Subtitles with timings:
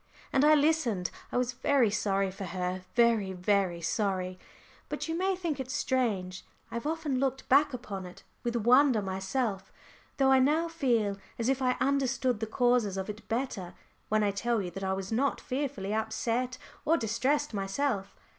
[0.33, 1.11] And I listened.
[1.31, 4.39] I was very sorry for her, very very sorry.
[4.89, 9.03] But you may think it strange I have often looked back upon it with wonder
[9.03, 9.71] myself,
[10.17, 13.75] though I now feel as if I understood the causes of it better
[14.09, 18.15] when I tell you that I was not fearfully upset or distressed myself.